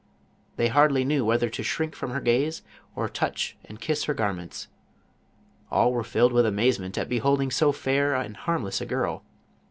They 0.55 0.69
hardly 0.69 1.05
knew 1.05 1.23
whether 1.23 1.47
to 1.47 1.61
shrink 1.61 1.93
from 1.95 2.09
her 2.09 2.21
gaze 2.21 2.63
or 2.95 3.07
touch 3.07 3.55
and 3.65 3.79
kiss 3.79 4.05
her 4.05 4.15
garments; 4.15 4.67
all 5.69 5.91
were 5.93 6.03
filled 6.03 6.33
with 6.33 6.47
amazement 6.47 6.97
at 6.97 7.07
beholding 7.07 7.51
so 7.51 7.71
fair 7.71 8.15
and 8.15 8.35
harmless 8.35 8.81
a 8.81 8.87
girl. 8.87 9.23